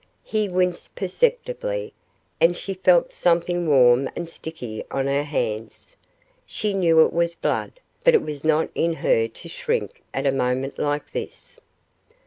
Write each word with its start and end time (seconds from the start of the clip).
He 0.23 0.49
winced 0.49 0.95
perceptibly 0.95 1.93
and 2.39 2.57
she 2.57 2.73
felt 2.73 3.11
something 3.11 3.67
warm 3.69 4.09
and 4.15 4.27
sticky 4.27 4.83
on 4.89 5.05
her 5.05 5.21
hands. 5.21 5.95
She 6.43 6.73
knew 6.73 7.05
it 7.05 7.13
was 7.13 7.35
blood, 7.35 7.73
but 8.03 8.15
it 8.15 8.23
was 8.23 8.43
not 8.43 8.71
in 8.73 8.93
her 8.93 9.27
to 9.27 9.47
shrink 9.47 10.01
at 10.11 10.25
a 10.25 10.31
moment 10.31 10.79
like 10.79 11.11
this. 11.11 11.59